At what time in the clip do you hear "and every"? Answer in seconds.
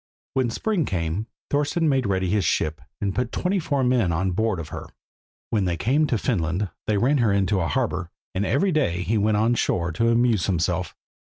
8.33-8.71